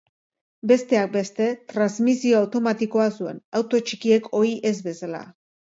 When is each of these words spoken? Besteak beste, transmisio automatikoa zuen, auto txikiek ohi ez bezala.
Besteak 0.69 1.11
beste, 1.15 1.49
transmisio 1.73 2.39
automatikoa 2.41 3.07
zuen, 3.21 3.39
auto 3.63 3.85
txikiek 3.91 4.33
ohi 4.43 4.59
ez 4.75 4.77
bezala. 4.91 5.25